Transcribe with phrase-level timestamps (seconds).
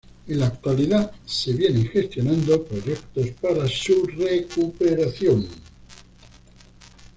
[0.27, 5.47] En la actualidad se vienen gestionando proyectos para su recuperación.